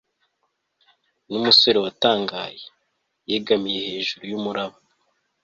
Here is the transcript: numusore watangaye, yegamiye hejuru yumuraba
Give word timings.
numusore 1.29 1.77
watangaye, 1.85 2.61
yegamiye 3.29 3.79
hejuru 3.89 4.21
yumuraba 4.31 4.77